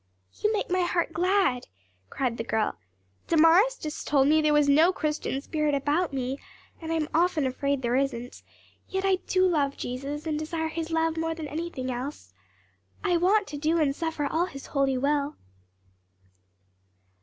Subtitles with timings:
[0.41, 1.67] "You make my heart glad!"
[2.09, 2.73] cried the girl.
[3.27, 6.39] "Damaris just told me there was no Christian spirit about me;
[6.81, 8.41] and I'm often afraid there isn't;
[8.89, 12.33] yet I do love Jesus and desire His love more than anything else.
[13.03, 15.35] I want to do and suffer all His holy will!"